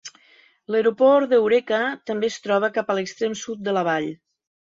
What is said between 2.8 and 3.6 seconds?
a l'extrem